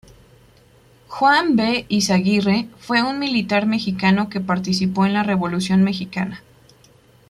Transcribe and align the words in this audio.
Juan 1.09 1.55
B. 1.55 1.85
Izaguirre 1.87 2.67
fue 2.79 3.03
un 3.03 3.19
militar 3.19 3.67
mexicano 3.67 4.29
que 4.29 4.39
participó 4.41 5.05
en 5.05 5.13
la 5.13 5.21
Revolución 5.21 5.83
mexicana. 5.83 6.41